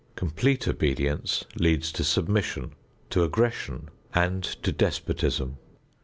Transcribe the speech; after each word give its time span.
Complete 0.15 0.67
obedience 0.67 1.45
leads 1.59 1.91
to 1.91 2.03
submission, 2.03 2.71
to 3.11 3.23
aggression 3.23 3.89
and 4.15 4.41
to 4.43 4.71
despotism. 4.71 5.57